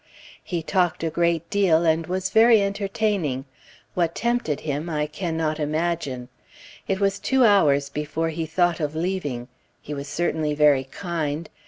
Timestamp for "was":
2.07-2.31, 6.99-7.19, 9.93-10.07